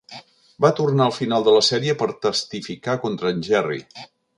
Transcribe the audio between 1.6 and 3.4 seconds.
sèrie per testifica contra